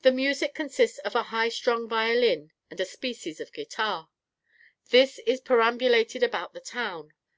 [0.00, 4.08] The music consists of a high strung violin and a species of guitar.
[4.88, 7.12] This is perambulated about the town.